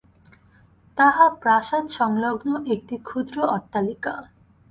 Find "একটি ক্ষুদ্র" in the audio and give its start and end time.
2.73-3.37